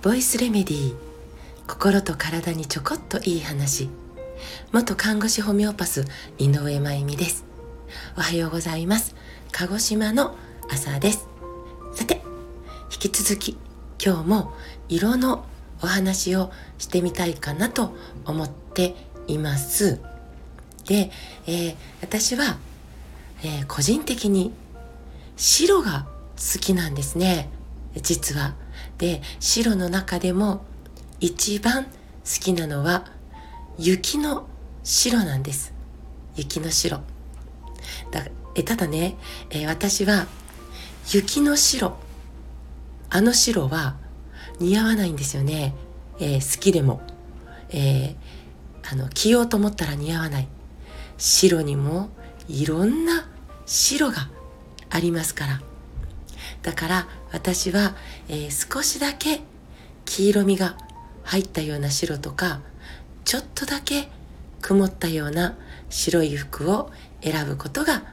[0.00, 0.94] ボイスレメディー
[1.68, 3.90] 心と体にちょこっといい話。
[4.72, 6.06] 元看護師ホメオパス
[6.38, 7.44] 井上真由美です。
[8.16, 9.14] おはようございます。
[9.50, 10.34] 鹿児島の
[10.70, 11.28] 朝です。
[11.92, 12.22] さて
[12.90, 13.58] 引き続き
[14.02, 14.54] 今日も
[14.88, 15.44] 色の
[15.82, 18.94] お話をしてみたいかなと思って
[19.26, 20.00] います。
[20.86, 21.10] で、
[21.46, 22.56] えー、私は、
[23.44, 24.54] えー、個人的に
[25.36, 27.50] 白が好きなんですね。
[28.00, 28.54] 実は。
[28.98, 30.64] で白の中でも
[31.20, 31.90] 一番好
[32.40, 33.06] きなのは
[33.78, 34.46] 雪の
[34.84, 35.72] 白なんです。
[36.36, 37.00] 雪の白。
[38.10, 39.16] だえただね、
[39.50, 40.26] え、私は
[41.12, 41.96] 雪の白。
[43.10, 43.96] あの白は
[44.60, 45.74] 似合わないんですよね、
[46.18, 47.02] えー、好きでも、
[47.70, 50.48] えー、あの着ようと思ったら似合わない。
[51.18, 52.10] 白にも
[52.48, 53.28] いろんな
[53.66, 54.28] 白が
[54.92, 55.60] ありますから。
[56.62, 57.96] だから私は、
[58.28, 59.40] えー、少しだけ
[60.04, 60.76] 黄色みが
[61.24, 62.60] 入ったような白とか
[63.24, 64.08] ちょっとだけ
[64.60, 65.56] 曇ったような
[65.88, 66.90] 白い服を
[67.22, 68.04] 選ぶことが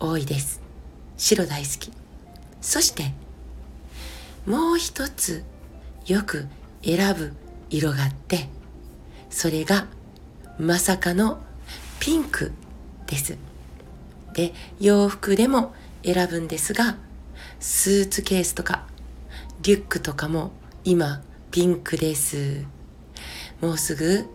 [0.00, 0.60] 多いです。
[1.16, 1.92] 白大好き。
[2.60, 3.12] そして
[4.46, 5.44] もう一つ
[6.06, 6.46] よく
[6.82, 7.32] 選ぶ
[7.70, 8.48] 色があって
[9.30, 9.86] それが
[10.58, 11.38] まさかの
[12.00, 12.52] ピンク
[13.06, 13.36] です。
[14.34, 16.96] で洋服でも選ぶんですが
[17.60, 18.86] スーツケースとか
[19.62, 20.52] リュックとかも
[20.84, 22.64] 今ピンクです。
[23.60, 24.26] もうすぐ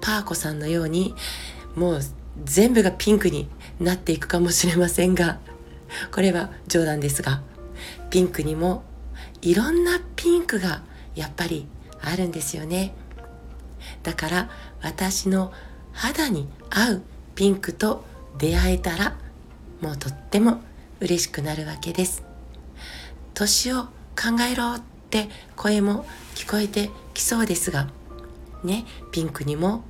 [0.00, 1.14] パーコさんのように
[1.74, 2.00] もう
[2.44, 3.48] 全部がピンクに
[3.80, 5.38] なっていくかもしれませんが
[6.12, 7.42] これは冗談ですが
[8.10, 8.84] ピンクにも
[9.42, 10.82] いろんなピンクが
[11.14, 11.66] やっぱり
[12.00, 12.94] あるんですよね。
[14.02, 14.50] だから
[14.82, 15.52] 私の
[15.92, 17.02] 肌に合う
[17.34, 18.04] ピンクと
[18.38, 19.16] 出会えたら
[19.80, 20.60] もうとっても
[21.00, 22.22] 嬉しくなるわけです。
[23.34, 27.88] 年を考えろって声も聞こえてきそうですが
[28.64, 29.84] ねピンクにも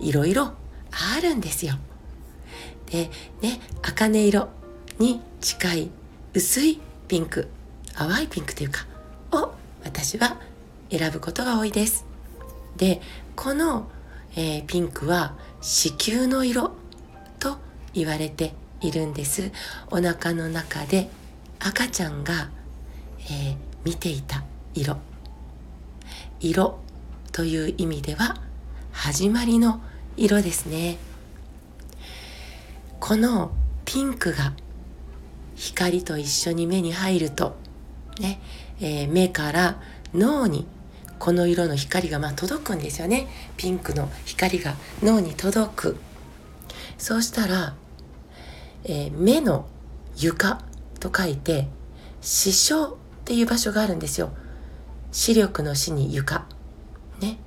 [0.00, 0.52] いろいろ
[0.90, 1.74] あるんですよ。
[2.86, 3.10] で
[3.40, 4.48] ね茜色
[4.98, 5.90] に近い
[6.34, 7.48] 薄いピンク
[7.94, 8.86] 淡いピンクというか
[9.32, 9.52] を
[9.84, 10.40] 私は
[10.90, 12.04] 選ぶことが多いです。
[12.76, 13.00] で
[13.36, 13.90] この、
[14.36, 16.72] えー、ピンクは子宮の色
[17.38, 17.58] と
[17.94, 19.50] 言われているんです。
[19.90, 21.08] お腹の中で
[21.58, 22.50] 赤ちゃんが、
[23.20, 24.44] えー、見ていた
[24.74, 24.96] 色。
[26.40, 26.78] 色
[27.32, 28.36] という意味では
[28.92, 29.80] 始まりの
[30.16, 30.98] 色ですね。
[33.00, 33.52] この
[33.84, 34.52] ピンクが
[35.56, 37.56] 光と一緒に目に入ると
[38.20, 38.40] ね、
[38.80, 39.80] えー、目から
[40.14, 40.66] 脳に
[41.18, 43.26] この色の光がまあ届くんですよね。
[43.56, 45.96] ピンクの光が脳に届く。
[46.96, 47.74] そうしたら
[48.88, 49.66] えー、目の
[50.16, 50.62] 床
[50.98, 51.68] と書いて
[52.20, 54.32] 視床っていう場所があるんですよ。
[55.12, 56.46] 視力の視に床。
[57.20, 57.38] ね。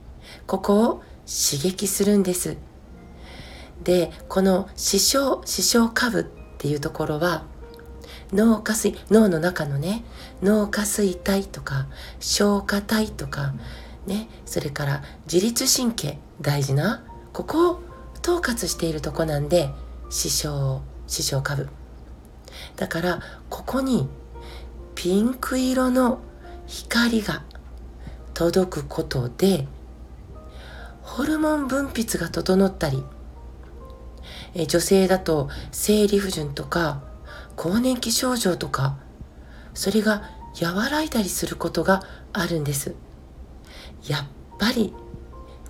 [0.48, 2.58] ここを刺激するんです。
[3.84, 6.24] でこの視床視床下部っ
[6.60, 7.46] ていうところは
[8.32, 10.04] 脳下垂脳の中のね
[10.44, 11.88] 脳下垂体とか
[12.20, 13.54] 消化体とか
[14.06, 14.30] ね。
[14.46, 17.04] それから自律神経大事な
[17.34, 17.82] ここを
[18.22, 19.70] 統括しているとこなんで
[20.12, 21.68] 視床師匠株。
[22.78, 24.08] だからここに
[24.96, 26.20] ピンク色の
[26.68, 27.44] 光が
[28.34, 29.68] 届くことで
[31.02, 33.04] ホルモン分泌が整ったり
[34.54, 37.04] え女性だと生理不順とか
[37.58, 38.98] 更年期症状とか
[39.74, 40.30] それが
[40.62, 42.96] 和らいだりすることがあるんです。
[44.08, 44.28] やっ
[44.60, 44.94] ぱり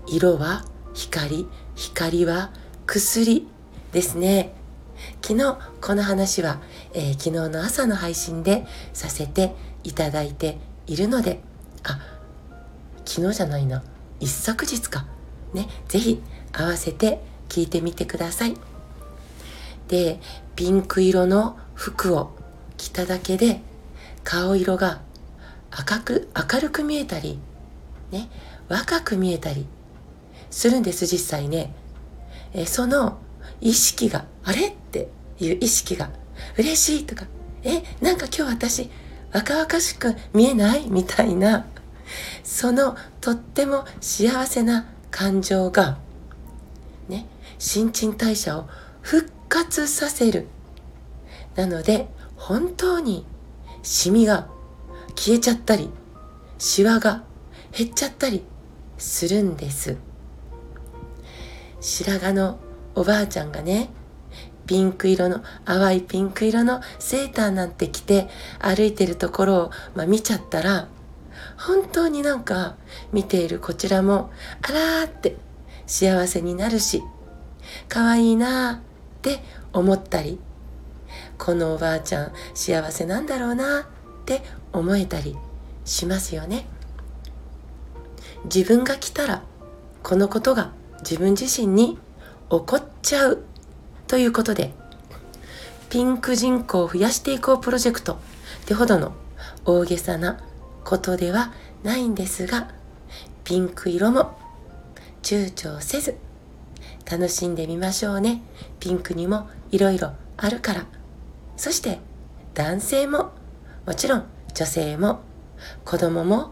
[0.08, 2.52] 色は光光は
[2.85, 3.47] 薬
[3.91, 4.60] ですね。
[5.22, 6.62] 昨日この話は、
[6.94, 9.53] えー、昨日の朝の配信でさせて
[9.84, 10.57] いただいて
[10.88, 11.39] いるので
[11.84, 12.00] あ
[13.06, 13.84] 昨日じゃないな。
[14.19, 15.06] 一昨日か。
[15.53, 16.22] ね是非
[16.53, 18.56] 合わせて聞いてみてください。
[19.88, 20.19] で
[20.56, 22.31] ピンク色の服を
[22.78, 23.61] 着ただけで
[24.23, 25.02] 顔色が
[25.72, 27.40] 赤く明るく見えたり
[28.11, 28.29] ね
[28.70, 29.66] 若く見えたり
[30.49, 31.73] するんです実際ね。
[32.53, 33.17] えその
[33.61, 34.76] 意識が、あれ？
[35.46, 36.09] いう意識が、
[36.58, 37.26] 嬉しいとか、
[37.64, 38.90] え、なんか今日私、
[39.34, 41.66] 若々しく見えないみたいな、
[42.43, 45.99] そのとっても幸せな感情が、
[47.08, 47.28] ね、
[47.58, 48.67] 新陳代謝を
[49.02, 50.47] 復活させる。
[51.55, 53.26] なので、本当に
[53.84, 54.47] シミが
[55.16, 55.90] 消えちゃったり、
[56.58, 57.23] シワが
[57.72, 58.43] 減っちゃったり
[58.97, 59.97] するんです。
[61.79, 62.59] 白髪の
[62.93, 63.90] おばあちゃんがね
[64.72, 70.88] ピンク色の淡いピンク色のセーターなんて着て歩いてるところを、まあ、見ちゃったら
[71.58, 72.78] 本当になんか
[73.12, 74.32] 見ているこちらも
[74.62, 75.35] あらーって
[75.88, 77.03] 幸せになるし
[77.90, 78.79] 可愛いなーっ
[79.22, 80.40] て思ったり
[81.38, 83.84] このおばあちゃん幸せなんだろうなっ
[84.24, 84.41] て
[84.72, 85.35] 思えたり
[85.84, 86.66] しますよね。
[88.46, 89.44] 自分が来たら
[90.02, 90.72] このことが
[91.02, 91.97] 自分自身に
[92.50, 93.51] 起こっちゃう。
[94.11, 94.73] ということで
[95.90, 98.16] ピンク人口を増やしていこうプロジェクト。
[98.16, 98.17] っ
[98.66, 99.13] てほどの
[99.63, 100.43] 大げさな
[100.84, 101.53] ことでは
[101.84, 102.67] ないんですが
[103.46, 104.37] ピンク色も
[105.23, 106.17] 躊躇せず
[107.09, 108.41] 楽しんでみましょうね。
[108.81, 110.85] ピンクにもいろいろあるから。
[111.55, 111.99] そして
[112.53, 113.31] 男性も
[113.85, 115.22] もちろん女性も
[115.85, 116.52] 子供も、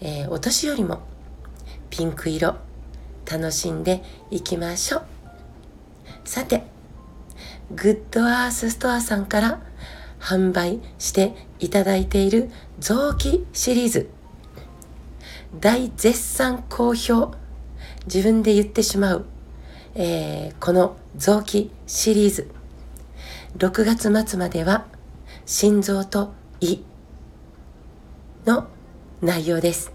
[0.00, 1.00] えー、お年寄りも
[1.90, 2.54] ピンク色
[3.28, 5.19] 楽しんでいきましょう。
[6.24, 6.64] さて
[7.72, 9.60] グッドアースストアさんから
[10.20, 14.10] 販売していただいている臓器シリーズ。
[15.58, 17.32] 大絶賛好評。
[18.06, 19.26] 自分で言ってしまう、
[19.94, 22.50] えー、この臓器シリーズ。
[23.58, 24.86] 6月末までは
[25.46, 26.80] 心臓と胃
[28.46, 28.68] の
[29.22, 29.92] 内容です。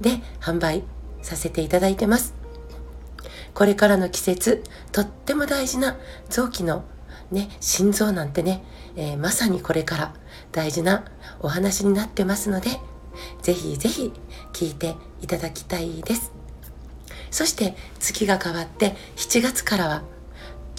[0.00, 0.82] で販売
[1.22, 2.43] させていただいてます。
[3.54, 5.96] これからの季節とっても大事な
[6.28, 6.84] 臓器の
[7.30, 8.64] ね心臓なんてね、
[8.96, 10.14] えー、まさにこれから
[10.52, 11.04] 大事な
[11.40, 12.70] お話になってますので
[13.42, 14.12] ぜひぜひ
[14.52, 16.32] 聞いていただきたいです。
[17.30, 20.02] そして月が変わって7月からは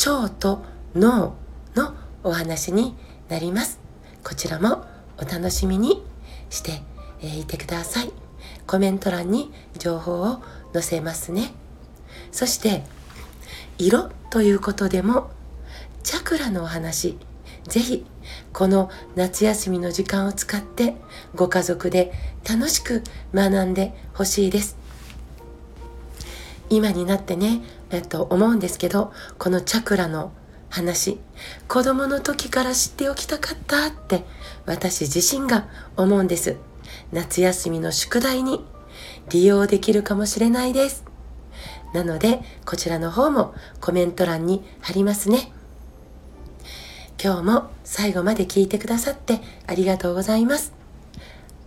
[0.06, 0.64] 腸と
[0.96, 1.36] 脳
[1.76, 2.96] のお話に
[3.30, 3.80] なります。
[4.24, 4.86] こちらも
[5.18, 6.04] お楽しみに
[6.50, 6.82] して
[7.22, 8.12] いてください。
[8.68, 10.42] コメント欄に情報を
[10.74, 11.54] 載せますね。
[12.36, 12.84] そして
[13.78, 15.32] 色ということでも
[16.04, 17.18] チャクラのお話
[17.64, 18.06] ぜひ
[18.52, 20.98] この夏休みの時間を使って
[21.34, 22.12] ご家族で
[22.48, 23.04] 楽しく
[23.34, 24.76] 学んでほしいです。
[26.70, 30.34] 今になってね、えっと、思うんですけどこのチャクラの
[30.70, 31.20] 話
[31.70, 34.26] 子供の時から知っておきたかったって
[34.66, 36.58] 私自身が思うんです。
[37.14, 38.66] 夏休みの宿題に
[39.30, 41.15] 利用できるかもしれないです。
[41.96, 45.52] なのでこちらの方もコメント欄に貼りますね。
[47.24, 50.74] 今日も最後まで聞いてくださってありがとうございます。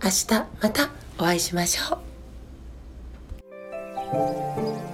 [0.03, 0.27] 明日
[0.61, 1.95] またお会いしましょ
[4.85, 4.88] う。